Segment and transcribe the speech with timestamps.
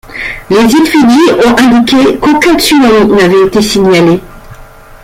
[0.49, 4.19] Les îles Fidji ont indiqué qu'aucun tsunami n'avait été signalé.